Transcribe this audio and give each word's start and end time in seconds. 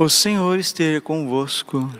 O 0.00 0.08
Senhor 0.08 0.60
esteja 0.60 1.00
convosco. 1.00 1.90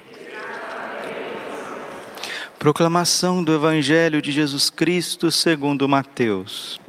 Proclamação 2.56 3.42
do 3.42 3.52
Evangelho 3.52 4.22
de 4.22 4.30
Jesus 4.30 4.70
Cristo 4.70 5.32
segundo 5.32 5.88
Mateus. 5.88 6.80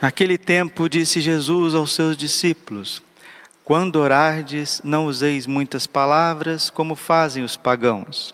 Naquele 0.00 0.38
tempo 0.38 0.88
disse 0.88 1.20
Jesus 1.20 1.74
aos 1.74 1.92
seus 1.92 2.16
discípulos: 2.16 3.02
Quando 3.64 3.96
orardes, 3.96 4.80
não 4.84 5.06
useis 5.06 5.44
muitas 5.44 5.88
palavras 5.88 6.70
como 6.70 6.94
fazem 6.94 7.42
os 7.42 7.56
pagãos. 7.56 8.32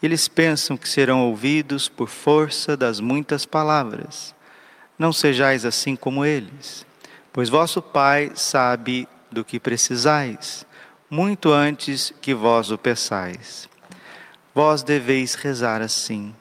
Eles 0.00 0.28
pensam 0.28 0.76
que 0.76 0.88
serão 0.88 1.26
ouvidos 1.26 1.88
por 1.88 2.08
força 2.08 2.76
das 2.76 3.00
muitas 3.00 3.44
palavras. 3.44 4.36
Não 4.96 5.12
sejais 5.12 5.64
assim 5.64 5.96
como 5.96 6.24
eles, 6.24 6.86
pois 7.32 7.48
vosso 7.48 7.82
Pai 7.82 8.30
sabe 8.36 9.08
do 9.30 9.44
que 9.44 9.60
precisais, 9.60 10.66
muito 11.08 11.52
antes 11.52 12.12
que 12.20 12.34
vós 12.34 12.70
o 12.70 12.78
peçais. 12.78 13.68
Vós 14.54 14.82
deveis 14.82 15.34
rezar 15.34 15.80
assim: 15.80 16.34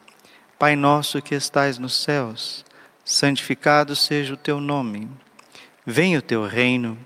Pai 0.58 0.76
nosso 0.76 1.22
que 1.22 1.36
estais 1.36 1.78
nos 1.78 2.02
céus, 2.02 2.66
santificado 3.04 3.96
seja 3.96 4.34
o 4.34 4.38
teu 4.38 4.60
nome. 4.60 5.10
Venha 5.86 6.20
o 6.20 6.22
teu 6.22 6.46
reino, 6.46 6.98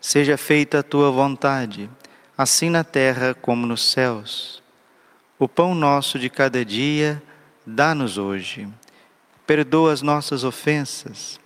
seja 0.00 0.36
feita 0.36 0.80
a 0.80 0.82
tua 0.82 1.10
vontade, 1.10 1.90
assim 2.36 2.70
na 2.70 2.84
terra 2.84 3.34
como 3.34 3.66
nos 3.66 3.90
céus. 3.90 4.62
O 5.38 5.48
pão 5.48 5.74
nosso 5.74 6.18
de 6.18 6.28
cada 6.28 6.64
dia, 6.64 7.22
dá-nos 7.66 8.18
hoje. 8.18 8.68
Perdoa 9.46 9.92
as 9.92 10.02
nossas 10.02 10.44
ofensas 10.44 11.40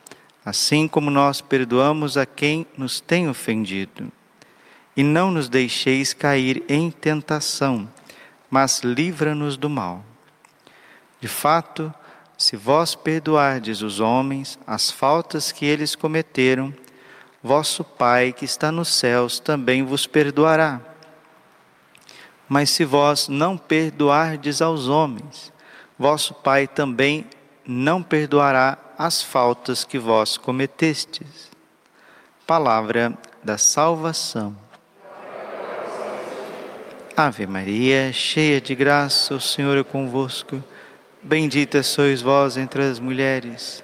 assim 0.45 0.89
como 0.89 1.11
nós 1.11 1.41
perdoamos 1.41 2.17
a 2.17 2.27
quem 2.27 2.67
nos 2.77 3.01
tem 3.01 3.29
ofendido. 3.29 4.11
E 4.97 5.03
não 5.03 5.31
nos 5.31 5.49
deixeis 5.49 6.13
cair 6.13 6.63
em 6.69 6.91
tentação, 6.91 7.89
mas 8.51 8.81
livra-nos 8.81 9.57
do 9.57 9.71
mal. 9.71 10.05
De 11.21 11.29
fato, 11.29 11.95
se 12.37 12.57
vós 12.57 12.95
perdoardes 12.95 13.81
os 13.83 14.01
homens 14.01 14.59
as 14.67 14.91
faltas 14.91 15.53
que 15.53 15.65
eles 15.65 15.95
cometeram, 15.95 16.75
vosso 17.43 17.85
Pai 17.85 18.33
que 18.33 18.45
está 18.45 18.73
nos 18.73 18.89
céus 18.89 19.39
também 19.39 19.85
vos 19.85 20.07
perdoará. 20.07 20.81
Mas 22.49 22.71
se 22.71 22.85
vós 22.85 23.29
não 23.29 23.57
perdoardes 23.57 24.61
aos 24.61 24.89
homens, 24.89 25.53
vosso 25.99 26.35
Pai 26.35 26.67
também 26.67 27.25
não 27.65 28.03
perdoará 28.03 28.77
as 29.05 29.21
faltas 29.21 29.85
que 29.85 29.99
vós 29.99 30.37
cometestes. 30.37 31.51
Palavra 32.47 33.19
da 33.43 33.59
salvação. 33.59 34.57
Ave 37.17 37.45
Maria, 37.47 38.13
cheia 38.13 38.61
de 38.61 38.77
graça, 38.77 39.35
o 39.35 39.41
Senhor 39.41 39.77
é 39.77 39.83
convosco. 39.83 40.63
Bendita 41.21 41.83
sois 41.83 42.23
vós 42.23 42.57
entre 42.57 42.83
as 42.85 43.01
mulheres. 43.01 43.83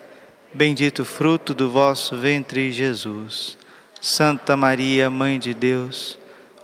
Bendito 0.54 1.02
o 1.02 1.04
fruto 1.04 1.52
do 1.52 1.68
vosso 1.68 2.16
ventre, 2.16 2.70
Jesus. 2.70 3.58
Santa 4.00 4.56
Maria, 4.56 5.10
Mãe 5.10 5.36
de 5.40 5.52
Deus, 5.52 6.16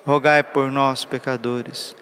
rogai 0.06 0.44
por 0.44 0.70
nós, 0.70 1.05
pecadores, 1.05 1.97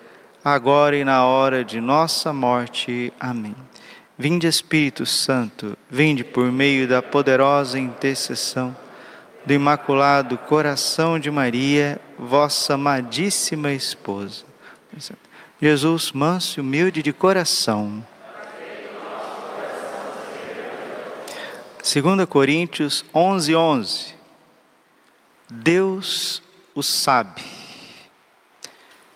agora 0.45 0.97
e 0.99 1.05
na 1.05 1.25
hora 1.25 1.65
de 1.65 1.81
nossa 1.81 2.31
morte. 2.31 3.11
Amém. 3.19 3.57
Vinde 4.19 4.47
Espírito 4.47 5.07
Santo, 5.07 5.77
vinde 5.91 6.23
por 6.23 6.53
meio 6.53 6.87
da 6.87 7.03
poderosa 7.03 7.79
intercessão 7.79 8.77
do 9.45 9.53
Imaculado 9.53 10.39
Coração 10.39 11.19
de 11.19 11.31
Maria, 11.31 12.01
vossa 12.19 12.75
amadíssima 12.75 13.73
esposa. 13.73 14.45
Jesus, 15.61 16.13
manso 16.13 16.59
e 16.59 16.61
humilde 16.61 17.03
de 17.03 17.13
coração. 17.13 18.05
2 21.83 22.27
Coríntios 22.29 23.05
11, 23.13 23.57
11. 23.57 24.15
Deus 25.51 26.43
o 26.75 26.83
sabe. 26.83 27.43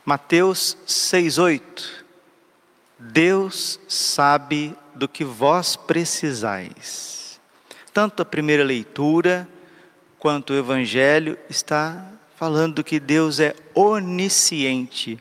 Mateus 0.04 0.76
6, 0.84 1.38
8. 1.38 2.04
Deus 2.99 3.78
sabe 3.88 4.76
do 4.96 5.06
que 5.06 5.24
vós 5.24 5.76
precisais. 5.76 7.40
Tanto 7.92 8.22
a 8.22 8.24
primeira 8.24 8.64
leitura 8.64 9.48
quanto 10.18 10.52
o 10.52 10.56
Evangelho 10.56 11.38
está 11.48 12.04
falando 12.36 12.84
que 12.84 12.98
Deus 12.98 13.40
é 13.40 13.54
onisciente, 13.74 15.18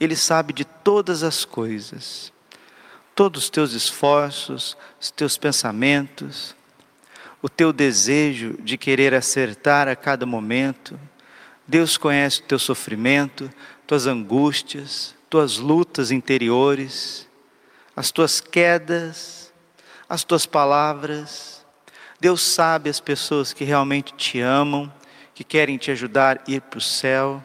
Ele 0.00 0.16
sabe 0.16 0.52
de 0.52 0.64
todas 0.64 1.22
as 1.22 1.44
coisas, 1.44 2.32
todos 3.14 3.44
os 3.44 3.50
teus 3.50 3.72
esforços, 3.72 4.76
os 5.00 5.10
teus 5.10 5.36
pensamentos, 5.36 6.56
o 7.42 7.48
teu 7.48 7.72
desejo 7.72 8.56
de 8.60 8.76
querer 8.76 9.14
acertar 9.14 9.86
a 9.86 9.94
cada 9.94 10.26
momento. 10.26 10.98
Deus 11.66 11.96
conhece 11.96 12.40
o 12.40 12.44
teu 12.44 12.58
sofrimento, 12.58 13.50
tuas 13.86 14.06
angústias, 14.06 15.14
tuas 15.30 15.58
lutas 15.58 16.10
interiores 16.10 17.27
as 17.98 18.12
tuas 18.12 18.40
quedas, 18.40 19.52
as 20.08 20.22
tuas 20.22 20.46
palavras. 20.46 21.66
Deus 22.20 22.40
sabe 22.40 22.88
as 22.88 23.00
pessoas 23.00 23.52
que 23.52 23.64
realmente 23.64 24.14
te 24.14 24.40
amam, 24.40 24.92
que 25.34 25.42
querem 25.42 25.76
te 25.76 25.90
ajudar 25.90 26.36
a 26.36 26.50
ir 26.50 26.60
para 26.60 26.78
o 26.78 26.80
céu. 26.80 27.42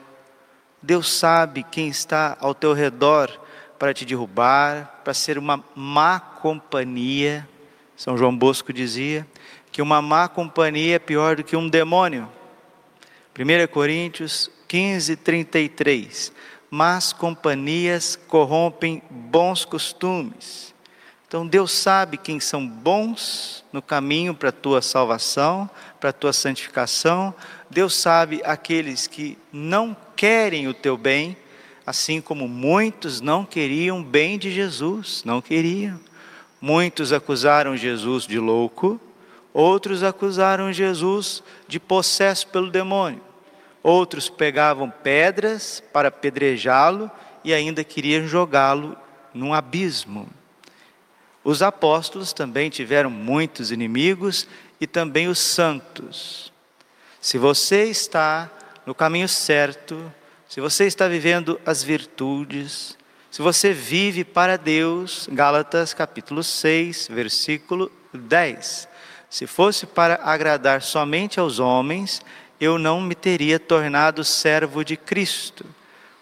Deus 0.79 1.11
sabe 1.11 1.63
quem 1.63 1.87
está 1.87 2.37
ao 2.39 2.53
teu 2.53 2.71
redor 2.71 3.31
para 3.79 3.95
te 3.95 4.05
derrubar, 4.05 5.01
para 5.03 5.11
ser 5.15 5.39
uma 5.39 5.63
má 5.75 6.19
companhia. 6.19 7.49
São 7.95 8.15
João 8.15 8.37
Bosco 8.37 8.71
dizia 8.71 9.25
que 9.71 9.81
uma 9.81 10.03
má 10.03 10.27
companhia 10.27 10.97
é 10.97 10.99
pior 10.99 11.37
do 11.37 11.43
que 11.43 11.55
um 11.55 11.67
demônio. 11.67 12.31
1 13.35 13.73
Coríntios 13.73 14.51
15, 14.67 15.15
33 15.15 16.31
más 16.73 17.13
companhias 17.13 18.17
corrompem 18.27 19.03
bons 19.07 19.63
costumes. 19.63 20.73
Então 21.27 21.45
Deus 21.45 21.71
sabe 21.71 22.17
quem 22.17 22.39
são 22.39 22.67
bons 22.67 23.63
no 23.71 23.79
caminho 23.79 24.33
para 24.33 24.49
a 24.49 24.51
tua 24.51 24.81
salvação, 24.81 25.69
para 25.99 26.09
a 26.09 26.13
tua 26.13 26.33
santificação. 26.33 27.31
Deus 27.69 27.95
sabe 27.95 28.41
aqueles 28.43 29.05
que 29.05 29.37
não 29.51 29.95
querem 30.15 30.67
o 30.67 30.73
teu 30.73 30.97
bem, 30.97 31.37
assim 31.85 32.19
como 32.19 32.47
muitos 32.47 33.21
não 33.21 33.45
queriam 33.45 34.03
bem 34.03 34.39
de 34.39 34.51
Jesus, 34.51 35.21
não 35.23 35.43
queriam. 35.43 35.99
Muitos 36.59 37.13
acusaram 37.13 37.77
Jesus 37.77 38.25
de 38.25 38.39
louco, 38.39 38.99
outros 39.53 40.01
acusaram 40.01 40.73
Jesus 40.73 41.43
de 41.67 41.79
possesso 41.79 42.47
pelo 42.47 42.71
demônio. 42.71 43.21
Outros 43.83 44.29
pegavam 44.29 44.89
pedras 44.89 45.83
para 45.91 46.07
apedrejá-lo 46.07 47.11
e 47.43 47.53
ainda 47.53 47.83
queriam 47.83 48.25
jogá-lo 48.25 48.97
num 49.33 49.53
abismo. 49.53 50.29
Os 51.43 51.61
apóstolos 51.61 52.31
também 52.31 52.69
tiveram 52.69 53.09
muitos 53.09 53.69
inimigos 53.69 54.47
e 54.79 54.87
também 54.87 55.27
os 55.27 55.39
santos. 55.39 56.53
Se 57.19 57.37
você 57.37 57.83
está 57.83 58.49
no 58.85 58.95
caminho 58.95 59.27
certo, 59.27 60.11
se 60.47 60.61
você 60.61 60.85
está 60.85 61.07
vivendo 61.07 61.59
as 61.65 61.83
virtudes, 61.83 62.97
se 63.29 63.41
você 63.41 63.73
vive 63.73 64.23
para 64.23 64.57
Deus, 64.57 65.27
Gálatas 65.31 65.93
capítulo 65.93 66.43
6, 66.43 67.09
versículo 67.11 67.91
10. 68.13 68.87
Se 69.29 69.47
fosse 69.47 69.87
para 69.87 70.19
agradar 70.23 70.81
somente 70.83 71.39
aos 71.39 71.59
homens, 71.59 72.21
eu 72.63 72.79
não 72.79 73.01
me 73.01 73.13
teria 73.13 73.59
tornado 73.59 74.23
servo 74.23 74.85
de 74.85 74.95
Cristo, 74.95 75.65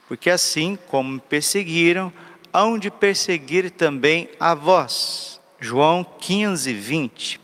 porque 0.07 0.27
assim 0.27 0.75
como 0.87 1.13
me 1.13 1.19
perseguiram, 1.19 2.11
hão 2.51 2.79
de 2.79 2.89
perseguir 2.89 3.69
também 3.69 4.27
a 4.39 4.55
vós. 4.55 5.39
João 5.59 6.03
15, 6.03 6.73
20. 6.73 7.39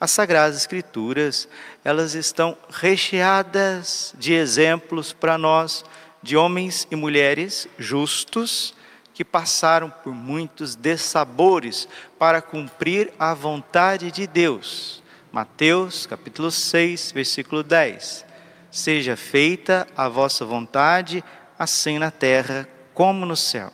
As 0.00 0.10
Sagradas 0.10 0.56
Escrituras, 0.56 1.48
elas 1.84 2.14
estão 2.14 2.58
recheadas 2.68 4.12
de 4.18 4.32
exemplos 4.32 5.12
para 5.12 5.38
nós 5.38 5.84
de 6.20 6.36
homens 6.36 6.88
e 6.90 6.96
mulheres 6.96 7.68
justos 7.78 8.74
que 9.14 9.24
passaram 9.24 9.88
por 9.88 10.12
muitos 10.12 10.74
dessabores 10.74 11.88
para 12.18 12.42
cumprir 12.42 13.12
a 13.16 13.32
vontade 13.32 14.10
de 14.10 14.26
Deus. 14.26 15.03
Mateus 15.34 16.06
capítulo 16.06 16.48
6, 16.48 17.10
versículo 17.10 17.64
10. 17.64 18.24
Seja 18.70 19.16
feita 19.16 19.84
a 19.96 20.08
vossa 20.08 20.44
vontade, 20.44 21.24
assim 21.58 21.98
na 21.98 22.12
terra 22.12 22.68
como 22.94 23.26
no 23.26 23.34
céu. 23.34 23.72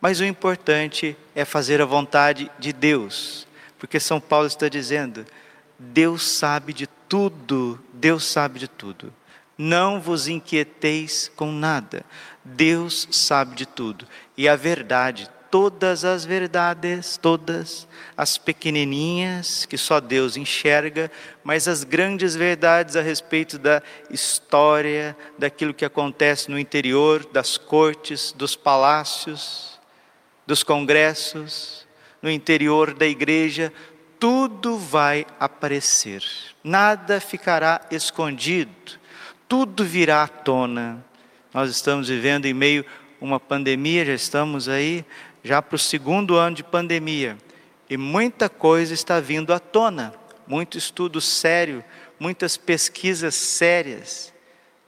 Mas 0.00 0.20
o 0.20 0.24
importante 0.24 1.14
é 1.34 1.44
fazer 1.44 1.82
a 1.82 1.84
vontade 1.84 2.50
de 2.58 2.72
Deus, 2.72 3.46
porque 3.78 4.00
São 4.00 4.18
Paulo 4.18 4.46
está 4.46 4.70
dizendo: 4.70 5.26
Deus 5.78 6.22
sabe 6.26 6.72
de 6.72 6.86
tudo, 6.86 7.78
Deus 7.92 8.24
sabe 8.24 8.58
de 8.58 8.66
tudo. 8.66 9.12
Não 9.58 10.00
vos 10.00 10.28
inquieteis 10.28 11.30
com 11.36 11.52
nada. 11.52 12.06
Deus 12.42 13.06
sabe 13.10 13.54
de 13.54 13.66
tudo. 13.66 14.08
E 14.34 14.48
a 14.48 14.56
verdade, 14.56 15.28
todas 15.50 16.04
as 16.04 16.24
verdades, 16.24 17.16
todas 17.16 17.88
as 18.16 18.38
pequenininhas 18.38 19.66
que 19.66 19.76
só 19.76 20.00
Deus 20.00 20.36
enxerga, 20.36 21.10
mas 21.42 21.66
as 21.66 21.82
grandes 21.82 22.36
verdades 22.36 22.94
a 22.94 23.02
respeito 23.02 23.58
da 23.58 23.82
história, 24.10 25.16
daquilo 25.36 25.74
que 25.74 25.84
acontece 25.84 26.50
no 26.50 26.58
interior 26.58 27.26
das 27.32 27.58
cortes, 27.58 28.32
dos 28.32 28.54
palácios, 28.54 29.80
dos 30.46 30.62
congressos, 30.62 31.86
no 32.22 32.30
interior 32.30 32.94
da 32.94 33.06
igreja, 33.06 33.72
tudo 34.18 34.76
vai 34.76 35.26
aparecer, 35.38 36.22
nada 36.62 37.20
ficará 37.20 37.80
escondido, 37.90 39.00
tudo 39.48 39.82
virá 39.82 40.22
à 40.22 40.28
tona. 40.28 41.04
Nós 41.52 41.70
estamos 41.70 42.08
vivendo 42.08 42.44
em 42.44 42.54
meio 42.54 42.84
a 43.20 43.24
uma 43.24 43.40
pandemia, 43.40 44.04
já 44.04 44.12
estamos 44.12 44.68
aí 44.68 45.04
já 45.42 45.60
para 45.62 45.76
o 45.76 45.78
segundo 45.78 46.36
ano 46.36 46.56
de 46.56 46.64
pandemia, 46.64 47.36
e 47.88 47.96
muita 47.96 48.48
coisa 48.48 48.94
está 48.94 49.18
vindo 49.18 49.52
à 49.52 49.58
tona, 49.58 50.14
muito 50.46 50.78
estudo 50.78 51.20
sério, 51.20 51.84
muitas 52.18 52.56
pesquisas 52.56 53.34
sérias. 53.34 54.32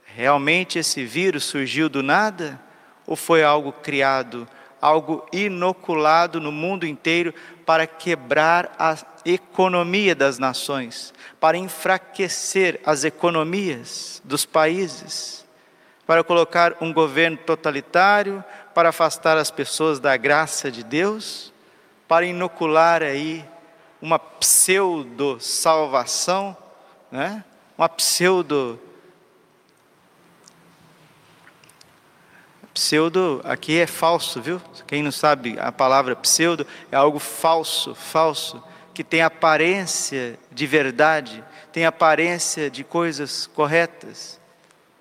Realmente 0.04 0.78
esse 0.78 1.04
vírus 1.04 1.44
surgiu 1.44 1.88
do 1.88 2.02
nada? 2.02 2.60
Ou 3.06 3.16
foi 3.16 3.42
algo 3.42 3.72
criado, 3.72 4.46
algo 4.80 5.26
inoculado 5.32 6.40
no 6.40 6.52
mundo 6.52 6.86
inteiro 6.86 7.32
para 7.64 7.86
quebrar 7.86 8.74
a 8.78 8.96
economia 9.24 10.14
das 10.14 10.38
nações, 10.38 11.14
para 11.40 11.56
enfraquecer 11.56 12.80
as 12.84 13.04
economias 13.04 14.20
dos 14.24 14.44
países, 14.44 15.46
para 16.06 16.24
colocar 16.24 16.76
um 16.80 16.92
governo 16.92 17.36
totalitário, 17.36 18.44
para 18.74 18.88
afastar 18.90 19.36
as 19.36 19.50
pessoas 19.50 20.00
da 20.00 20.16
graça 20.16 20.70
de 20.70 20.82
Deus, 20.82 21.52
para 22.08 22.26
inocular 22.26 23.02
aí 23.02 23.44
uma 24.00 24.18
pseudo 24.18 25.38
salvação, 25.40 26.56
né? 27.10 27.44
Uma 27.76 27.88
pseudo 27.88 28.80
Pseudo 32.74 33.42
aqui 33.44 33.78
é 33.78 33.86
falso, 33.86 34.40
viu? 34.40 34.60
Quem 34.86 35.02
não 35.02 35.12
sabe 35.12 35.58
a 35.58 35.70
palavra 35.70 36.16
pseudo 36.16 36.66
é 36.90 36.96
algo 36.96 37.18
falso, 37.18 37.94
falso, 37.94 38.62
que 38.94 39.04
tem 39.04 39.20
aparência 39.20 40.38
de 40.50 40.66
verdade, 40.66 41.44
tem 41.70 41.84
aparência 41.84 42.70
de 42.70 42.82
coisas 42.82 43.46
corretas, 43.46 44.40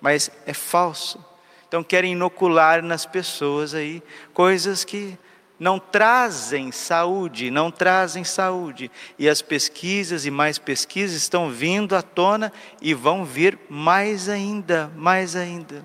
mas 0.02 0.30
é 0.44 0.52
falso. 0.52 1.24
Então 1.72 1.82
querem 1.82 2.12
inocular 2.12 2.82
nas 2.82 3.06
pessoas 3.06 3.72
aí 3.72 4.02
coisas 4.34 4.84
que 4.84 5.16
não 5.58 5.78
trazem 5.78 6.70
saúde, 6.70 7.50
não 7.50 7.70
trazem 7.70 8.24
saúde. 8.24 8.90
E 9.18 9.26
as 9.26 9.40
pesquisas 9.40 10.26
e 10.26 10.30
mais 10.30 10.58
pesquisas 10.58 11.16
estão 11.16 11.50
vindo 11.50 11.96
à 11.96 12.02
tona 12.02 12.52
e 12.82 12.92
vão 12.92 13.24
vir 13.24 13.58
mais 13.70 14.28
ainda, 14.28 14.92
mais 14.94 15.34
ainda. 15.34 15.82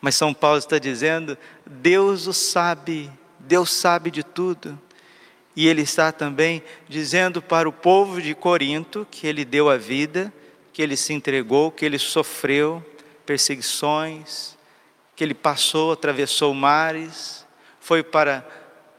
Mas 0.00 0.14
São 0.14 0.32
Paulo 0.32 0.56
está 0.56 0.78
dizendo: 0.78 1.36
Deus 1.66 2.26
o 2.26 2.32
sabe, 2.32 3.12
Deus 3.38 3.70
sabe 3.70 4.10
de 4.10 4.22
tudo. 4.22 4.80
E 5.54 5.68
ele 5.68 5.82
está 5.82 6.10
também 6.10 6.62
dizendo 6.88 7.42
para 7.42 7.68
o 7.68 7.72
povo 7.74 8.22
de 8.22 8.34
Corinto 8.34 9.06
que 9.10 9.26
ele 9.26 9.44
deu 9.44 9.68
a 9.68 9.76
vida, 9.76 10.32
que 10.72 10.80
ele 10.80 10.96
se 10.96 11.12
entregou, 11.12 11.70
que 11.70 11.84
ele 11.84 11.98
sofreu 11.98 12.82
perseguições, 13.26 14.56
que 15.22 15.24
ele 15.24 15.34
passou, 15.34 15.92
atravessou 15.92 16.52
mares, 16.52 17.46
foi 17.78 18.02
para 18.02 18.44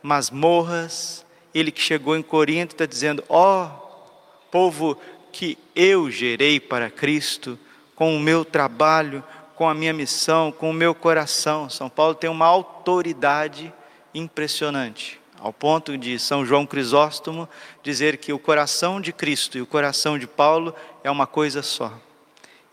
masmorras, 0.01 1.25
ele 1.53 1.69
que 1.69 1.81
chegou 1.81 2.15
em 2.15 2.21
Corinto 2.21 2.73
está 2.73 2.85
dizendo: 2.85 3.21
Ó, 3.27 3.65
oh, 3.65 4.49
povo 4.49 4.97
que 5.33 5.57
eu 5.75 6.09
gerei 6.09 6.61
para 6.61 6.89
Cristo, 6.89 7.59
com 7.93 8.15
o 8.15 8.21
meu 8.21 8.45
trabalho, 8.45 9.21
com 9.53 9.67
a 9.67 9.73
minha 9.73 9.91
missão, 9.91 10.49
com 10.49 10.69
o 10.69 10.73
meu 10.73 10.95
coração. 10.95 11.69
São 11.69 11.89
Paulo 11.89 12.15
tem 12.15 12.29
uma 12.29 12.45
autoridade 12.45 13.73
impressionante, 14.15 15.19
ao 15.41 15.51
ponto 15.51 15.97
de 15.97 16.17
São 16.17 16.45
João 16.45 16.65
Crisóstomo 16.65 17.49
dizer 17.83 18.15
que 18.15 18.31
o 18.31 18.39
coração 18.39 19.01
de 19.01 19.11
Cristo 19.11 19.57
e 19.57 19.61
o 19.61 19.67
coração 19.67 20.17
de 20.17 20.25
Paulo 20.25 20.73
é 21.03 21.11
uma 21.11 21.27
coisa 21.27 21.61
só 21.61 21.99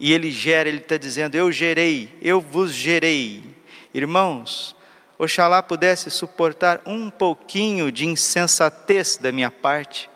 e 0.00 0.14
ele 0.14 0.30
gera, 0.30 0.68
ele 0.68 0.78
está 0.78 0.96
dizendo: 0.96 1.34
Eu 1.34 1.52
gerei, 1.52 2.16
eu 2.22 2.40
vos 2.40 2.72
gerei. 2.72 3.44
Irmãos, 3.92 4.74
oxalá 5.18 5.62
pudesse 5.62 6.10
suportar 6.10 6.80
um 6.86 7.10
pouquinho 7.10 7.92
de 7.92 8.06
insensatez 8.06 9.18
da 9.18 9.30
minha 9.30 9.50
parte. 9.50 10.08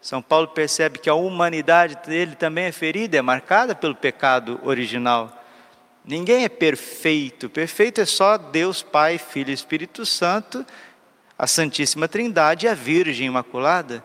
São 0.00 0.20
Paulo 0.20 0.48
percebe 0.48 0.98
que 0.98 1.08
a 1.08 1.14
humanidade 1.14 1.98
dele 2.06 2.34
também 2.34 2.66
é 2.66 2.72
ferida, 2.72 3.16
é 3.16 3.22
marcada 3.22 3.74
pelo 3.74 3.94
pecado 3.94 4.60
original. 4.62 5.36
Ninguém 6.04 6.44
é 6.44 6.48
perfeito, 6.48 7.48
perfeito 7.48 8.00
é 8.00 8.06
só 8.06 8.36
Deus, 8.36 8.82
Pai, 8.82 9.18
Filho 9.18 9.50
e 9.50 9.54
Espírito 9.54 10.04
Santo, 10.06 10.64
a 11.38 11.46
Santíssima 11.46 12.08
Trindade 12.08 12.66
e 12.66 12.68
a 12.68 12.74
Virgem 12.74 13.26
Imaculada. 13.26 14.02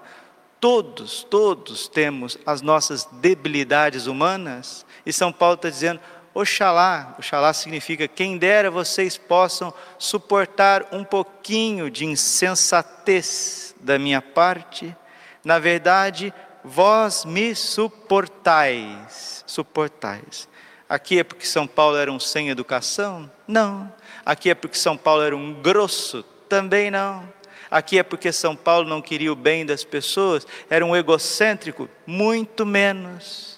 Todos, 0.59 1.23
todos 1.23 1.87
temos 1.87 2.37
as 2.45 2.61
nossas 2.61 3.05
debilidades 3.05 4.07
humanas, 4.07 4.84
e 5.05 5.13
São 5.13 5.31
Paulo 5.31 5.55
está 5.55 5.69
dizendo: 5.69 5.99
Oxalá, 6.33 7.15
Oxalá 7.17 7.53
significa 7.53 8.07
quem 8.07 8.37
dera 8.37 8.69
vocês 8.71 9.17
possam 9.17 9.73
suportar 9.97 10.85
um 10.91 11.03
pouquinho 11.03 11.89
de 11.89 12.05
insensatez 12.05 13.73
da 13.79 13.97
minha 13.97 14.21
parte. 14.21 14.95
Na 15.43 15.59
verdade, 15.59 16.33
vós 16.63 17.23
me 17.23 17.55
suportais, 17.55 19.43
suportais. 19.47 20.49
Aqui 20.89 21.19
é 21.19 21.23
porque 21.23 21.45
São 21.45 21.65
Paulo 21.65 21.95
era 21.95 22.11
um 22.11 22.19
sem 22.19 22.49
educação? 22.49 23.31
Não. 23.47 23.91
Aqui 24.25 24.49
é 24.49 24.55
porque 24.55 24.77
São 24.77 24.97
Paulo 24.97 25.23
era 25.23 25.35
um 25.35 25.53
grosso? 25.53 26.21
Também 26.49 26.91
não. 26.91 27.27
Aqui 27.71 27.97
é 27.97 28.03
porque 28.03 28.31
São 28.31 28.55
Paulo 28.55 28.87
não 28.87 29.01
queria 29.01 29.31
o 29.31 29.35
bem 29.35 29.65
das 29.65 29.83
pessoas? 29.83 30.45
Era 30.69 30.85
um 30.85 30.95
egocêntrico? 30.95 31.89
Muito 32.05 32.65
menos 32.65 33.54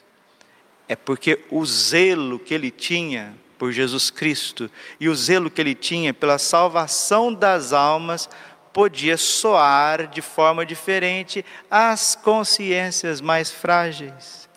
é 0.88 0.96
porque 0.96 1.40
o 1.50 1.66
zelo 1.66 2.40
que 2.40 2.54
ele 2.54 2.72
tinha 2.72 3.36
por 3.58 3.72
Jesus 3.72 4.10
Cristo 4.10 4.70
e 5.00 5.10
o 5.10 5.16
zelo 5.16 5.50
que 5.50 5.60
ele 5.60 5.76
tinha 5.76 6.14
pela 6.14 6.38
salvação 6.38 7.34
das 7.34 7.74
almas 7.74 8.30
podia 8.72 9.18
soar 9.18 10.08
de 10.08 10.22
forma 10.22 10.66
diferente 10.66 11.44
às 11.70 12.16
consciências 12.16 13.20
mais 13.20 13.50
frágeis. 13.50 14.48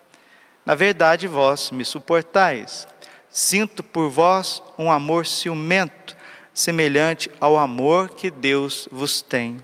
Na 0.65 0.75
verdade, 0.75 1.27
vós 1.27 1.71
me 1.71 1.83
suportais. 1.83 2.87
Sinto 3.29 3.81
por 3.81 4.09
vós 4.09 4.61
um 4.77 4.91
amor 4.91 5.25
ciumento, 5.25 6.15
semelhante 6.53 7.31
ao 7.39 7.57
amor 7.57 8.09
que 8.09 8.29
Deus 8.29 8.87
vos 8.91 9.21
tem. 9.21 9.57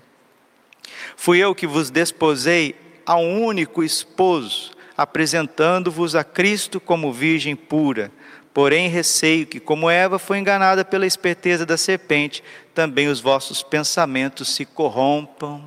Fui 1.16 1.38
eu 1.38 1.54
que 1.54 1.66
vos 1.66 1.90
desposei 1.90 2.74
a 3.06 3.16
um 3.16 3.44
único 3.44 3.84
esposo 3.84 4.72
apresentando-vos 4.98 6.16
a 6.16 6.24
Cristo 6.24 6.80
como 6.80 7.12
virgem 7.12 7.54
pura. 7.54 8.10
Porém, 8.52 8.88
receio 8.88 9.46
que, 9.46 9.60
como 9.60 9.88
Eva 9.88 10.18
foi 10.18 10.38
enganada 10.38 10.84
pela 10.84 11.06
esperteza 11.06 11.64
da 11.64 11.76
serpente, 11.76 12.42
também 12.74 13.06
os 13.06 13.20
vossos 13.20 13.62
pensamentos 13.62 14.52
se 14.56 14.64
corrompam. 14.64 15.62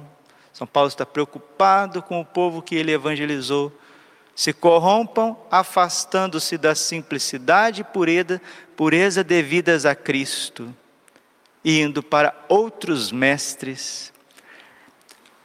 São 0.52 0.68
Paulo 0.68 0.90
está 0.90 1.06
preocupado 1.06 2.04
com 2.04 2.20
o 2.20 2.26
povo 2.26 2.62
que 2.62 2.76
ele 2.76 2.92
evangelizou. 2.92 3.72
Se 4.36 4.52
corrompam, 4.52 5.38
afastando-se 5.50 6.58
da 6.58 6.76
simplicidade 6.76 7.82
e 7.82 7.86
pureza, 7.86 8.42
pureza 8.76 9.24
devidas 9.24 9.86
a 9.86 9.96
Cristo, 9.96 10.76
indo 11.64 12.04
para 12.04 12.36
outros 12.50 13.14
mestres 13.14 14.11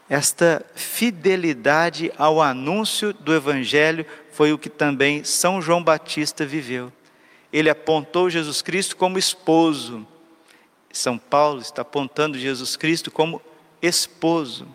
esta 0.09 0.65
fidelidade 0.75 2.13
ao 2.17 2.41
anúncio 2.41 3.13
do 3.13 3.35
Evangelho 3.35 4.07
foi 4.31 4.53
o 4.53 4.59
que 4.59 4.71
também 4.71 5.25
São 5.25 5.61
João 5.61 5.83
Batista 5.83 6.47
viveu. 6.47 6.93
Ele 7.53 7.69
apontou 7.69 8.31
Jesus 8.31 8.63
Cristo 8.63 8.97
como 8.97 9.19
esposo. 9.19 10.07
São 10.93 11.19
Paulo 11.19 11.61
está 11.61 11.83
apontando 11.83 12.39
Jesus 12.39 12.77
Cristo 12.77 13.11
como 13.11 13.43
esposo. 13.83 14.69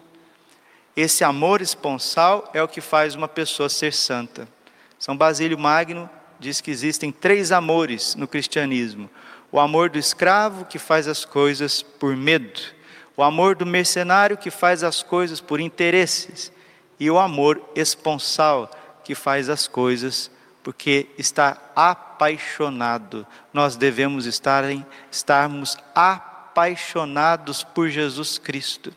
Esse 0.95 1.23
amor 1.23 1.61
esponsal 1.61 2.49
é 2.53 2.61
o 2.61 2.67
que 2.67 2.81
faz 2.81 3.15
uma 3.15 3.27
pessoa 3.27 3.69
ser 3.69 3.93
santa. 3.93 4.47
São 4.99 5.15
Basílio 5.15 5.57
Magno 5.57 6.09
diz 6.39 6.59
que 6.59 6.71
existem 6.71 7.11
três 7.11 7.51
amores 7.53 8.15
no 8.15 8.27
cristianismo: 8.27 9.09
o 9.49 9.59
amor 9.59 9.89
do 9.89 9.97
escravo 9.97 10.65
que 10.65 10.77
faz 10.77 11.07
as 11.07 11.23
coisas 11.23 11.81
por 11.81 12.17
medo 12.17 12.80
o 13.21 13.23
amor 13.23 13.55
do 13.55 13.67
mercenário 13.67 14.35
que 14.35 14.49
faz 14.49 14.83
as 14.83 15.03
coisas 15.03 15.39
por 15.39 15.59
interesses, 15.59 16.51
e 16.99 17.09
o 17.11 17.19
amor 17.19 17.61
esponsal 17.75 18.69
que 19.03 19.13
faz 19.13 19.47
as 19.47 19.67
coisas 19.67 20.31
porque 20.63 21.07
está 21.19 21.55
apaixonado. 21.75 23.25
Nós 23.53 23.75
devemos 23.75 24.25
estar 24.25 24.67
em, 24.67 24.83
estarmos 25.11 25.77
apaixonados 25.93 27.63
por 27.63 27.89
Jesus 27.89 28.39
Cristo. 28.39 28.91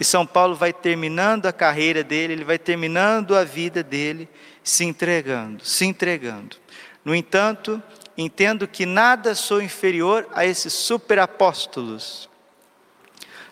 E 0.00 0.04
São 0.04 0.26
Paulo 0.26 0.54
vai 0.54 0.72
terminando 0.72 1.44
a 1.44 1.52
carreira 1.52 2.02
dele, 2.02 2.32
ele 2.32 2.44
vai 2.44 2.58
terminando 2.58 3.36
a 3.36 3.44
vida 3.44 3.82
dele, 3.82 4.30
se 4.64 4.82
entregando, 4.82 5.62
se 5.62 5.84
entregando. 5.84 6.56
No 7.04 7.14
entanto, 7.14 7.82
entendo 8.16 8.66
que 8.66 8.86
nada 8.86 9.34
sou 9.34 9.60
inferior 9.60 10.26
a 10.34 10.46
esses 10.46 10.72
superapóstolos. 10.72 12.31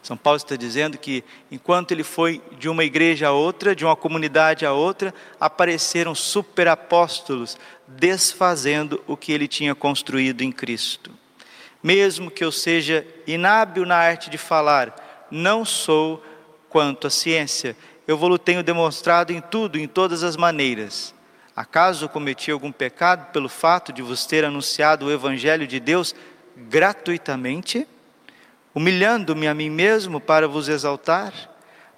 São 0.03 0.17
Paulo 0.17 0.39
está 0.39 0.57
dizendo 0.57 0.97
que 0.97 1.23
enquanto 1.51 1.93
ele 1.93 2.03
foi 2.03 2.41
de 2.59 2.69
uma 2.69 2.85
igreja 2.85 3.29
a 3.29 3.33
outra, 3.33 3.77
de 3.77 3.85
uma 3.85 3.95
comunidade 3.95 4.65
a 4.65 4.73
outra, 4.73 5.15
apareceram 5.39 6.15
superapóstolos 6.15 7.59
desfazendo 7.87 9.03
o 9.07 9.17
que 9.17 9.33
ele 9.33 9.47
tinha 9.47 9.75
construído 9.75 10.43
em 10.43 10.51
Cristo. 10.51 11.11
Mesmo 11.83 12.31
que 12.31 12.45
eu 12.45 12.53
seja 12.53 13.07
inábil 13.27 13.85
na 13.85 13.97
arte 13.97 14.31
de 14.31 14.39
falar, 14.39 15.27
não 15.31 15.65
sou 15.65 16.23
quanto 16.69 17.07
à 17.07 17.11
ciência. 17.11 17.77
Eu 18.07 18.17
vou 18.17 18.39
tenho 18.39 18.63
demonstrado 18.63 19.33
em 19.33 19.41
tudo, 19.41 19.79
em 19.79 19.87
todas 19.87 20.23
as 20.23 20.37
maneiras. 20.37 21.15
Acaso 21.55 22.09
cometi 22.09 22.51
algum 22.51 22.73
pecado 22.73 23.31
pelo 23.33 23.49
fato 23.49 23.93
de 23.93 24.03
vos 24.03 24.25
ter 24.25 24.45
anunciado 24.45 25.07
o 25.07 25.13
Evangelho 25.13 25.67
de 25.67 25.79
Deus 25.79 26.15
gratuitamente, 26.57 27.87
humilhando-me 28.75 29.49
a 29.49 29.55
mim 29.55 29.71
mesmo 29.71 30.21
para 30.21 30.47
vos 30.47 30.69
exaltar, 30.69 31.33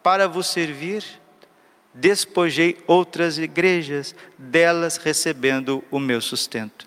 para 0.02 0.26
vos 0.29 0.47
servir? 0.47 1.05
Despojei 1.95 2.79
outras 2.87 3.38
igrejas, 3.38 4.14
delas 4.38 4.97
recebendo 4.97 5.85
o 5.91 5.99
meu 5.99 6.21
sustento. 6.21 6.87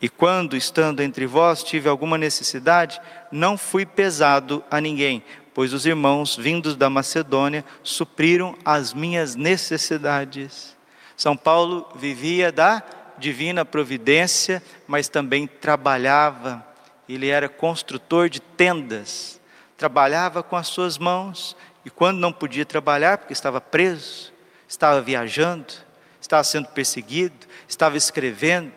E 0.00 0.08
quando, 0.08 0.56
estando 0.56 1.02
entre 1.02 1.26
vós, 1.26 1.62
tive 1.62 1.88
alguma 1.88 2.18
necessidade, 2.18 3.00
não 3.32 3.56
fui 3.56 3.86
pesado 3.86 4.62
a 4.70 4.80
ninguém, 4.80 5.24
pois 5.54 5.72
os 5.72 5.86
irmãos 5.86 6.36
vindos 6.36 6.76
da 6.76 6.90
Macedônia 6.90 7.64
supriram 7.82 8.54
as 8.62 8.92
minhas 8.92 9.34
necessidades. 9.34 10.76
São 11.16 11.34
Paulo 11.34 11.88
vivia 11.94 12.52
da 12.52 12.82
divina 13.16 13.64
providência, 13.64 14.62
mas 14.86 15.08
também 15.08 15.46
trabalhava. 15.46 16.64
Ele 17.08 17.28
era 17.28 17.48
construtor 17.48 18.28
de 18.28 18.40
tendas, 18.40 19.40
trabalhava 19.76 20.42
com 20.42 20.56
as 20.56 20.66
suas 20.66 20.98
mãos, 20.98 21.56
e 21.84 21.90
quando 21.90 22.18
não 22.18 22.32
podia 22.32 22.66
trabalhar, 22.66 23.18
porque 23.18 23.32
estava 23.32 23.60
preso, 23.60 24.32
estava 24.66 25.00
viajando, 25.00 25.72
estava 26.20 26.42
sendo 26.42 26.68
perseguido, 26.68 27.46
estava 27.68 27.96
escrevendo, 27.96 28.72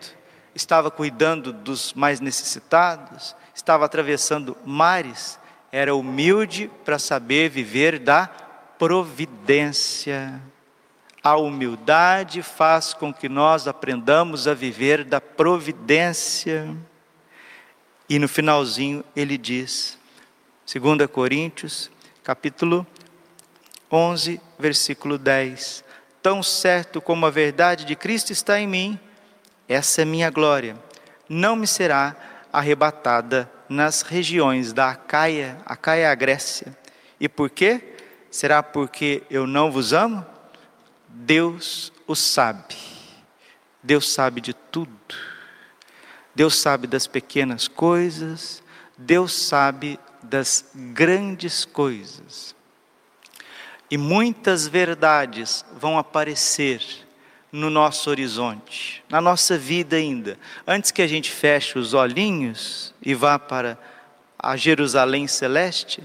estava 0.54 0.92
cuidando 0.92 1.52
dos 1.52 1.94
mais 1.94 2.20
necessitados, 2.20 3.36
estava 3.56 3.86
atravessando 3.86 4.56
mares, 4.66 5.40
era 5.72 5.96
humilde 5.96 6.70
para 6.84 7.00
saber 7.00 7.50
viver 7.50 8.00
da 8.00 8.28
providência. 8.78 10.42
A 11.24 11.36
humildade 11.36 12.42
faz 12.42 12.94
com 12.94 13.14
que 13.14 13.28
nós 13.28 13.68
aprendamos 13.68 14.48
a 14.48 14.54
viver 14.54 15.04
da 15.04 15.20
providência. 15.20 16.76
E 18.10 18.18
no 18.18 18.28
finalzinho 18.28 19.04
ele 19.16 19.38
diz, 19.38 19.96
2 20.66 21.06
Coríntios, 21.12 21.92
capítulo 22.24 22.86
11, 23.92 24.42
versículo 24.58 25.16
10: 25.16 25.84
Tão 26.20 26.42
certo 26.42 27.00
como 27.00 27.28
a 27.28 27.30
verdade 27.30 27.86
de 27.86 27.96
Cristo 27.96 28.32
está 28.32 28.60
em 28.60 28.68
mim, 28.68 29.00
essa 29.68 30.02
é 30.02 30.06
minha 30.06 30.32
glória, 30.32 30.76
não 31.30 31.56
me 31.56 31.68
será 31.68 32.16
arrebatada 32.52 33.48
nas 33.70 34.02
regiões 34.02 34.74
da 34.74 34.90
Acaia, 34.90 35.60
Acaia 35.64 36.06
é 36.06 36.08
a 36.08 36.16
Grécia. 36.16 36.76
E 37.20 37.30
por 37.30 37.52
quê? 37.52 37.96
Será 38.32 38.64
porque 38.64 39.22
eu 39.30 39.46
não 39.46 39.72
vos 39.72 39.94
amo? 39.94 40.26
Deus 41.08 41.94
o 42.08 42.16
sabe. 42.16 42.76
Deus 43.84 44.12
sabe 44.12 44.42
de 44.42 44.54
tudo. 44.54 45.29
Deus 46.36 46.56
sabe 46.56 46.88
das 46.88 47.08
pequenas 47.08 47.68
coisas, 47.68 48.64
Deus 48.98 49.34
sabe 49.34 50.00
das 50.22 50.66
grandes 50.76 51.66
coisas. 51.66 52.56
E 53.90 53.98
muitas 53.98 54.68
verdades 54.68 55.66
vão 55.80 55.98
aparecer 55.98 56.82
no 57.52 57.70
nosso 57.70 58.10
horizonte, 58.10 59.04
na 59.10 59.20
nossa 59.20 59.58
vida 59.58 59.96
ainda. 59.96 60.38
Antes 60.68 60.92
que 60.92 61.02
a 61.02 61.08
gente 61.08 61.32
feche 61.32 61.80
os 61.80 61.94
olhinhos 61.94 62.94
e 63.02 63.16
vá 63.16 63.40
para 63.40 63.78
a 64.38 64.56
Jerusalém 64.56 65.28
celeste, 65.28 66.04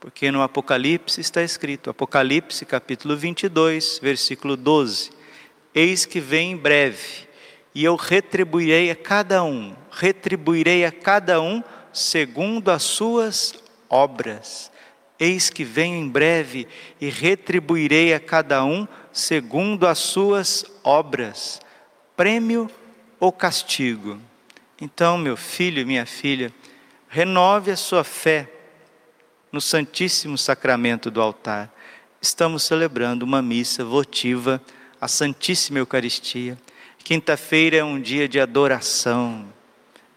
porque 0.00 0.30
no 0.30 0.42
Apocalipse 0.42 1.20
está 1.20 1.42
escrito, 1.42 1.90
Apocalipse 1.90 2.64
capítulo 2.64 3.16
22, 3.16 3.98
versículo 4.00 4.56
12: 4.56 5.10
Eis 5.74 6.06
que 6.06 6.20
vem 6.20 6.52
em 6.52 6.56
breve, 6.56 7.27
e 7.74 7.84
eu 7.84 7.96
retribuirei 7.96 8.90
a 8.90 8.96
cada 8.96 9.44
um, 9.44 9.74
retribuirei 9.90 10.84
a 10.84 10.92
cada 10.92 11.40
um 11.40 11.62
segundo 11.92 12.70
as 12.70 12.82
suas 12.82 13.54
obras. 13.88 14.70
Eis 15.18 15.50
que 15.50 15.64
venho 15.64 15.96
em 15.96 16.08
breve 16.08 16.68
e 17.00 17.10
retribuirei 17.10 18.14
a 18.14 18.20
cada 18.20 18.64
um 18.64 18.86
segundo 19.12 19.86
as 19.86 19.98
suas 19.98 20.64
obras, 20.84 21.60
prêmio 22.16 22.70
ou 23.18 23.32
castigo. 23.32 24.20
Então, 24.80 25.18
meu 25.18 25.36
filho 25.36 25.80
e 25.80 25.84
minha 25.84 26.06
filha, 26.06 26.52
renove 27.08 27.72
a 27.72 27.76
sua 27.76 28.04
fé 28.04 28.48
no 29.50 29.60
Santíssimo 29.60 30.38
Sacramento 30.38 31.10
do 31.10 31.20
altar. 31.20 31.72
Estamos 32.20 32.62
celebrando 32.62 33.24
uma 33.24 33.42
missa 33.42 33.84
votiva, 33.84 34.62
a 35.00 35.08
Santíssima 35.08 35.78
Eucaristia. 35.78 36.56
Quinta-feira 37.08 37.78
é 37.78 37.82
um 37.82 37.98
dia 37.98 38.28
de 38.28 38.38
adoração, 38.38 39.48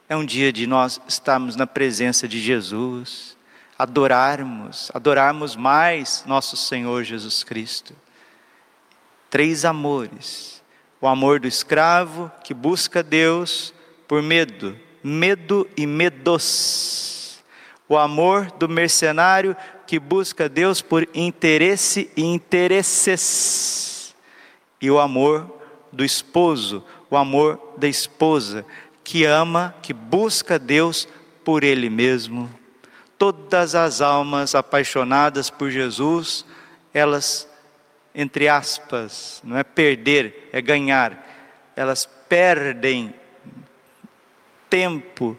é 0.09 0.17
um 0.17 0.25
dia 0.25 0.51
de 0.51 0.67
nós 0.67 0.99
estarmos 1.07 1.55
na 1.55 1.65
presença 1.65 2.27
de 2.27 2.37
Jesus, 2.37 3.37
adorarmos, 3.79 4.91
adorarmos 4.93 5.55
mais 5.55 6.25
nosso 6.27 6.57
Senhor 6.57 7.05
Jesus 7.05 7.45
Cristo 7.45 7.95
três 9.29 9.63
amores: 9.63 10.61
o 10.99 11.07
amor 11.07 11.39
do 11.39 11.47
escravo 11.47 12.29
que 12.43 12.53
busca 12.53 13.01
Deus 13.01 13.73
por 14.05 14.21
medo, 14.21 14.77
medo 15.01 15.65
e 15.77 15.87
medos. 15.87 17.41
O 17.87 17.97
amor 17.97 18.51
do 18.51 18.67
mercenário 18.67 19.55
que 19.87 19.97
busca 19.97 20.49
Deus 20.49 20.81
por 20.81 21.07
interesse 21.13 22.11
e 22.17 22.21
interesses. 22.21 24.13
E 24.81 24.91
o 24.91 24.99
amor 24.99 25.60
do 25.91 26.03
esposo, 26.03 26.83
o 27.09 27.17
amor 27.17 27.75
da 27.77 27.87
esposa 27.87 28.65
que 29.03 29.25
ama, 29.25 29.75
que 29.81 29.93
busca 29.93 30.57
Deus 30.57 31.07
por 31.43 31.63
ele 31.63 31.89
mesmo. 31.89 32.49
Todas 33.17 33.75
as 33.75 34.01
almas 34.01 34.55
apaixonadas 34.55 35.49
por 35.49 35.69
Jesus, 35.69 36.45
elas 36.93 37.47
entre 38.13 38.47
aspas, 38.47 39.41
não 39.43 39.57
é 39.57 39.63
perder, 39.63 40.49
é 40.51 40.61
ganhar. 40.61 41.27
Elas 41.75 42.07
perdem 42.27 43.13
tempo, 44.69 45.37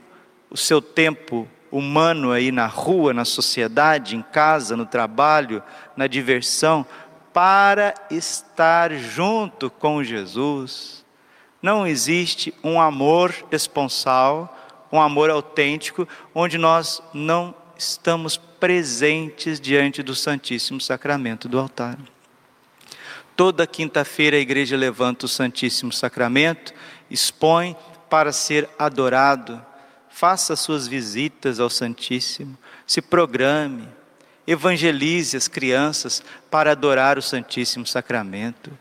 o 0.50 0.56
seu 0.56 0.80
tempo 0.80 1.46
humano 1.70 2.32
aí 2.32 2.50
na 2.50 2.66
rua, 2.66 3.14
na 3.14 3.24
sociedade, 3.24 4.16
em 4.16 4.22
casa, 4.22 4.76
no 4.76 4.84
trabalho, 4.84 5.62
na 5.96 6.06
diversão, 6.06 6.86
para 7.32 7.94
estar 8.10 8.94
junto 8.94 9.70
com 9.70 10.04
Jesus. 10.04 11.04
Não 11.60 11.86
existe 11.86 12.52
um 12.62 12.80
amor 12.80 13.34
esponsal, 13.50 14.58
um 14.90 15.00
amor 15.00 15.30
autêntico, 15.30 16.06
onde 16.34 16.58
nós 16.58 17.02
não 17.14 17.54
estamos 17.76 18.36
presentes 18.36 19.60
diante 19.60 20.02
do 20.02 20.14
Santíssimo 20.14 20.80
Sacramento 20.80 21.48
do 21.48 21.58
altar. 21.58 21.98
Toda 23.34 23.66
quinta-feira 23.66 24.36
a 24.36 24.40
igreja 24.40 24.76
levanta 24.76 25.26
o 25.26 25.28
Santíssimo 25.28 25.92
Sacramento, 25.92 26.74
expõe 27.10 27.74
para 28.10 28.30
ser 28.32 28.68
adorado. 28.78 29.64
Faça 30.10 30.54
suas 30.54 30.86
visitas 30.86 31.58
ao 31.58 31.70
Santíssimo, 31.70 32.58
se 32.86 33.00
programe, 33.00 33.88
evangelize 34.46 35.36
as 35.36 35.48
crianças 35.48 36.22
para 36.50 36.72
adorar 36.72 37.18
o 37.18 37.22
Santíssimo 37.22 37.86
Sacramento. 37.86 38.76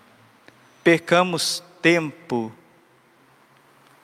Percamos 0.83 1.63
tempo 1.81 2.51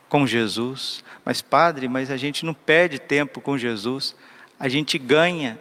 com 0.09 0.25
Jesus. 0.25 1.03
Mas, 1.25 1.41
Padre, 1.41 1.87
mas 1.87 2.09
a 2.09 2.17
gente 2.17 2.45
não 2.45 2.53
perde 2.53 2.99
tempo 2.99 3.41
com 3.41 3.57
Jesus, 3.57 4.15
a 4.59 4.69
gente 4.69 4.97
ganha. 4.97 5.59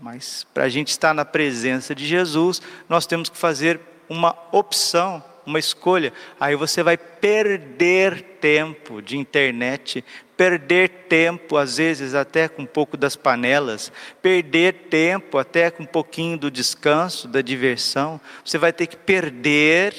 Mas 0.00 0.46
para 0.54 0.64
a 0.64 0.68
gente 0.68 0.88
estar 0.88 1.12
na 1.12 1.24
presença 1.24 1.94
de 1.94 2.06
Jesus, 2.06 2.62
nós 2.88 3.06
temos 3.06 3.28
que 3.28 3.36
fazer 3.36 3.80
uma 4.08 4.36
opção, 4.52 5.22
uma 5.48 5.58
escolha. 5.58 6.12
Aí 6.38 6.54
você 6.54 6.82
vai 6.82 6.96
perder 6.96 8.22
tempo 8.40 9.02
de 9.02 9.16
internet, 9.16 10.04
perder 10.36 10.88
tempo, 11.08 11.56
às 11.56 11.78
vezes 11.78 12.14
até 12.14 12.48
com 12.48 12.62
um 12.62 12.66
pouco 12.66 12.96
das 12.96 13.16
panelas, 13.16 13.90
perder 14.22 14.74
tempo 14.90 15.38
até 15.38 15.70
com 15.70 15.82
um 15.82 15.86
pouquinho 15.86 16.38
do 16.38 16.50
descanso, 16.50 17.26
da 17.26 17.40
diversão. 17.40 18.20
Você 18.44 18.58
vai 18.58 18.72
ter 18.72 18.86
que 18.86 18.96
perder 18.96 19.94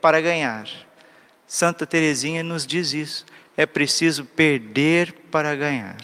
para 0.00 0.20
ganhar. 0.20 0.68
Santa 1.46 1.86
Teresinha 1.86 2.42
nos 2.42 2.66
diz 2.66 2.92
isso. 2.92 3.26
É 3.56 3.66
preciso 3.66 4.24
perder 4.24 5.12
para 5.30 5.54
ganhar. 5.54 5.96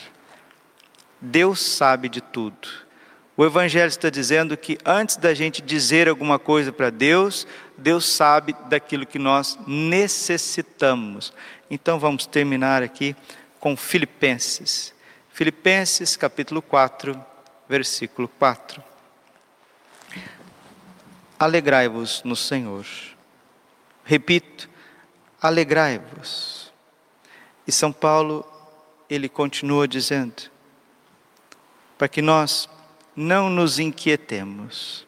Deus 1.20 1.60
sabe 1.60 2.08
de 2.08 2.20
tudo. 2.20 2.68
O 3.36 3.44
Evangelho 3.44 3.88
está 3.88 4.10
dizendo 4.10 4.56
que 4.56 4.78
antes 4.84 5.16
da 5.16 5.32
gente 5.32 5.62
dizer 5.62 6.08
alguma 6.08 6.38
coisa 6.38 6.72
para 6.72 6.90
Deus, 6.90 7.46
Deus 7.76 8.06
sabe 8.06 8.54
daquilo 8.68 9.06
que 9.06 9.18
nós 9.18 9.58
necessitamos. 9.66 11.32
Então 11.70 11.98
vamos 11.98 12.26
terminar 12.26 12.82
aqui 12.82 13.16
com 13.58 13.76
Filipenses. 13.76 14.92
Filipenses 15.30 16.16
capítulo 16.16 16.60
4, 16.60 17.18
versículo 17.68 18.28
4. 18.28 18.82
Alegrai-vos 21.38 22.22
no 22.24 22.36
Senhor. 22.36 22.84
Repito, 24.04 24.68
alegrai-vos. 25.40 26.70
E 27.66 27.72
São 27.72 27.92
Paulo, 27.92 28.44
ele 29.08 29.28
continua 29.28 29.86
dizendo, 29.86 30.50
para 31.96 32.08
que 32.08 32.20
nós 32.20 32.68
não 33.14 33.50
nos 33.50 33.78
inquietemos. 33.78 35.06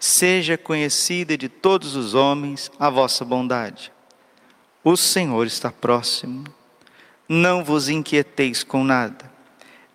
Seja 0.00 0.56
conhecida 0.56 1.36
de 1.36 1.48
todos 1.48 1.96
os 1.96 2.14
homens 2.14 2.70
a 2.78 2.88
vossa 2.88 3.24
bondade. 3.24 3.92
O 4.84 4.96
Senhor 4.96 5.46
está 5.46 5.72
próximo. 5.72 6.44
Não 7.28 7.64
vos 7.64 7.88
inquieteis 7.88 8.62
com 8.62 8.84
nada. 8.84 9.30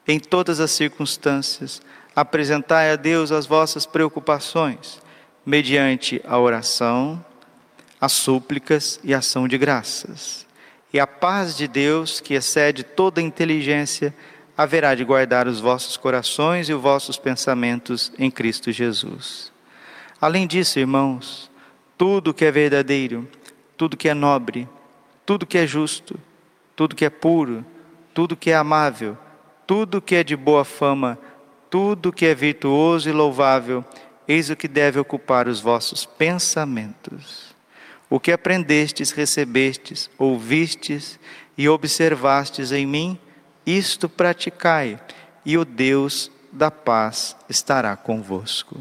Em 0.08 0.20
todas 0.20 0.60
as 0.60 0.72
circunstâncias, 0.72 1.82
apresentai 2.15 2.92
a 2.92 2.96
Deus 2.96 3.32
as 3.32 3.46
vossas 3.46 3.86
preocupações, 3.86 5.01
mediante 5.46 6.22
a 6.25 6.38
oração, 6.38 7.24
as 8.00 8.12
súplicas 8.12 9.00
e 9.03 9.13
ação 9.13 9.48
de 9.48 9.58
graças. 9.58 10.46
E 10.92 11.00
a 11.00 11.08
paz 11.08 11.56
de 11.56 11.68
Deus, 11.68 12.20
que 12.20 12.34
excede 12.34 12.84
toda 12.84 13.22
inteligência, 13.22 14.13
haverá 14.58 14.96
de 14.96 15.04
guardar 15.04 15.48
os 15.48 15.60
vossos 15.60 15.98
corações 15.98 16.70
e 16.70 16.74
os 16.74 16.82
vossos 16.82 17.18
pensamentos 17.18 18.12
em 18.18 18.30
Cristo 18.30 18.72
Jesus. 18.72 19.52
Além 20.22 20.48
disso, 20.48 20.80
irmãos, 20.80 21.52
tudo 21.98 22.34
que 22.34 22.46
é 22.46 22.52
verdadeiro, 22.52 23.28
tudo 23.76 23.98
que 23.98 24.08
é 24.08 24.14
nobre, 24.14 24.68
tudo 25.26 25.46
que 25.46 25.58
é 25.58 25.66
justo, 25.66 26.20
tudo 26.76 26.96
que 26.96 27.06
é 27.06 27.10
puro, 27.10 27.66
tudo 28.14 28.36
que 28.36 28.52
é 28.52 28.56
amável, 28.56 29.18
tudo 29.66 30.02
que 30.02 30.16
é 30.16 30.24
de 30.24 30.36
boa 30.36 30.64
fama, 30.64 31.18
tudo 31.70 32.14
que 32.14 32.26
é 32.26 32.36
virtuoso 32.36 33.10
e 33.10 33.12
louvável, 33.12 33.84
eis 34.28 34.50
o 34.50 34.56
que 34.56 34.68
deve 34.68 35.00
ocupar 35.00 35.48
os 35.48 35.60
vossos 35.60 36.06
pensamentos. 36.06 37.54
O 38.10 38.20
que 38.20 38.32
aprendestes, 38.32 39.12
recebestes, 39.12 40.10
ouvistes 40.18 41.20
e 41.58 41.68
observastes 41.68 42.72
em 42.72 42.86
mim, 42.86 43.18
isto 43.65 44.08
praticai, 44.10 45.00
e 45.46 45.58
o 45.58 45.65
Deus 45.65 46.32
da 46.51 46.70
paz 46.70 47.36
estará 47.50 47.96
convosco. 47.96 48.79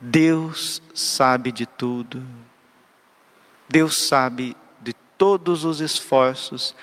Deus 0.00 0.82
sabe 0.94 1.52
de 1.52 1.66
tudo. 1.66 2.22
Deus 3.68 3.96
sabe 3.96 4.56
de 4.80 4.92
todos 5.16 5.64
os 5.64 5.80
esforços 5.80 6.74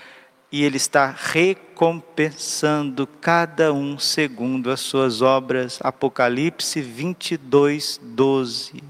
e 0.51 0.63
Ele 0.63 0.77
está 0.77 1.15
recompensando 1.17 3.07
cada 3.07 3.71
um 3.71 3.97
segundo 3.97 4.69
as 4.69 4.81
suas 4.81 5.21
obras. 5.21 5.79
Apocalipse 5.81 6.81
22, 6.81 7.99
12. 8.03 8.83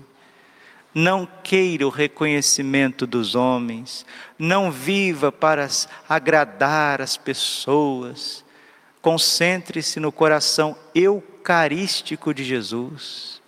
Não 0.94 1.26
queira 1.26 1.88
o 1.88 1.90
reconhecimento 1.90 3.08
dos 3.08 3.34
homens, 3.34 4.06
não 4.38 4.70
viva 4.70 5.32
para 5.32 5.68
agradar 6.08 7.02
as 7.02 7.16
pessoas. 7.16 8.44
Concentre-se 9.02 10.00
no 10.00 10.12
coração 10.12 10.76
eucarístico 10.94 12.34
de 12.34 12.44
Jesus. 12.44 13.42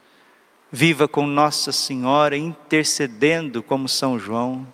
Viva 0.71 1.08
com 1.08 1.27
Nossa 1.27 1.71
Senhora 1.71 2.38
intercedendo 2.38 3.62
como 3.62 3.89
São 3.89 4.17
João. 4.17 4.65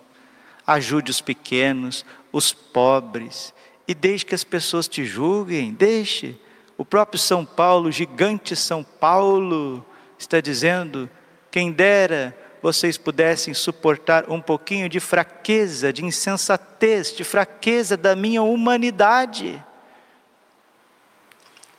Ajude 0.64 1.10
os 1.10 1.20
pequenos, 1.20 2.06
os 2.32 2.52
pobres, 2.52 3.52
e 3.86 3.94
deixe 3.94 4.24
que 4.24 4.34
as 4.34 4.44
pessoas 4.44 4.86
te 4.86 5.04
julguem, 5.04 5.72
deixe. 5.72 6.38
O 6.78 6.84
próprio 6.84 7.18
São 7.18 7.44
Paulo, 7.44 7.90
gigante 7.90 8.54
São 8.54 8.84
Paulo, 8.84 9.84
está 10.16 10.40
dizendo: 10.40 11.10
quem 11.50 11.72
dera 11.72 12.34
vocês 12.62 12.98
pudessem 12.98 13.54
suportar 13.54 14.30
um 14.30 14.40
pouquinho 14.40 14.88
de 14.88 15.00
fraqueza, 15.00 15.92
de 15.92 16.04
insensatez, 16.04 17.14
de 17.14 17.24
fraqueza 17.24 17.96
da 17.96 18.14
minha 18.14 18.42
humanidade. 18.42 19.62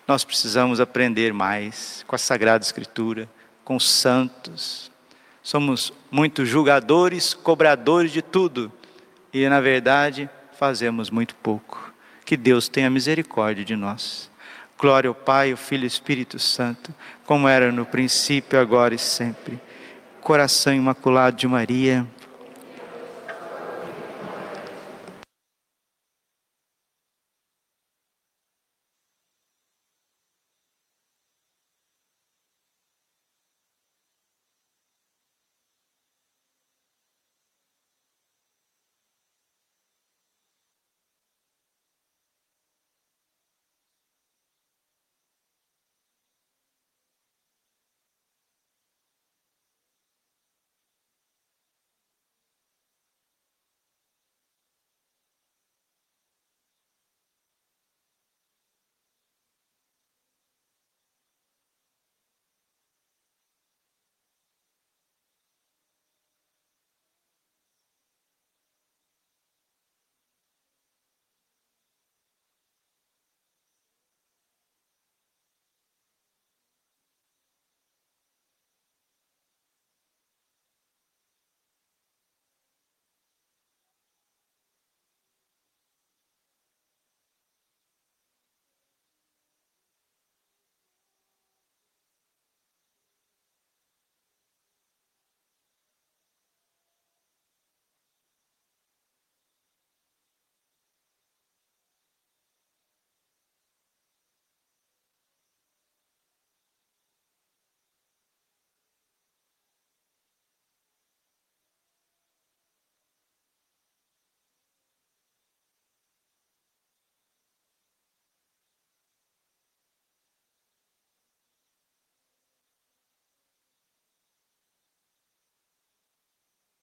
Nós 0.08 0.24
precisamos 0.24 0.80
aprender 0.80 1.34
mais 1.34 2.04
com 2.08 2.16
a 2.16 2.20
Sagrada 2.20 2.64
Escritura, 2.64 3.30
com 3.64 3.76
os 3.76 3.88
santos. 3.88 4.92
Somos 5.44 5.94
muito 6.10 6.46
julgadores, 6.46 7.34
cobradores 7.34 8.12
de 8.12 8.22
tudo, 8.22 8.72
e 9.32 9.48
na 9.48 9.62
verdade 9.62 10.30
fazemos 10.58 11.10
muito 11.10 11.36
pouco. 11.36 11.94
Que 12.26 12.36
Deus 12.36 12.68
tenha 12.68 12.90
misericórdia 12.90 13.64
de 13.64 13.76
nós. 13.76 14.30
Glória 14.78 15.08
ao 15.08 15.16
Pai, 15.16 15.52
ao 15.52 15.58
Filho 15.58 15.84
e 15.84 15.86
ao 15.86 15.88
Espírito 15.88 16.40
Santo, 16.40 16.94
como 17.26 17.48
era 17.48 17.72
no 17.72 17.86
princípio, 17.86 18.60
agora 18.60 18.96
e 18.96 19.00
sempre 19.00 19.60
coração 20.22 20.74
imaculado 20.74 21.36
de 21.36 21.48
Maria 21.48 22.06